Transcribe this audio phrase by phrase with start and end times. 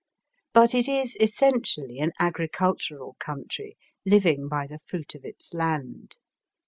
[0.51, 6.17] But it is essentially an agricultural country living by the fruit of its land.